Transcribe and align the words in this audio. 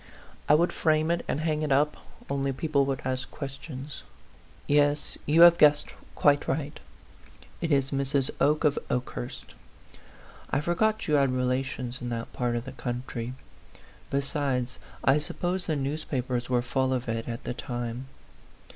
I 0.49 0.55
would 0.55 0.73
frame 0.73 1.11
it 1.11 1.23
and 1.27 1.41
hang 1.41 1.61
it 1.61 1.71
up, 1.71 1.95
only 2.27 2.51
people 2.51 2.87
would 2.87 3.03
ask 3.05 3.29
questions. 3.29 4.01
Yes; 4.65 5.15
you 5.27 5.41
have 5.41 5.59
guessed 5.59 5.93
quite 6.15 6.47
right 6.47 6.79
it 7.61 7.71
is 7.71 7.91
Mrs. 7.91 8.31
Oke 8.41 8.63
of 8.63 8.79
Okehurst. 8.89 9.53
I 10.49 10.59
forgot 10.59 11.07
you 11.07 11.13
had 11.13 11.29
re 11.31 11.43
lations 11.43 12.01
in 12.01 12.09
that 12.09 12.33
part 12.33 12.55
of 12.55 12.65
the 12.65 12.71
country; 12.71 13.35
besides, 14.09 14.79
I 15.03 15.19
suppose 15.19 15.67
the 15.67 15.75
newspapers 15.75 16.49
were 16.49 16.63
full 16.63 16.95
of 16.95 17.07
it 17.07 17.27
at 17.27 17.43
the 17.43 17.53
time. 17.53 18.07